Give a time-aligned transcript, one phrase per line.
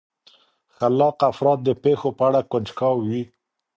[0.75, 3.23] خلاق افراد د پېښو په اړه کنجکاو وي.